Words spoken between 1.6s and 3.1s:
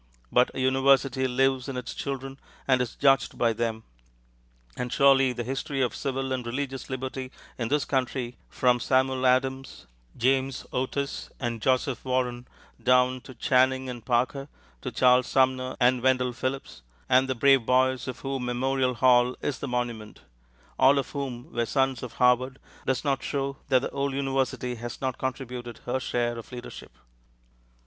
in its children, and is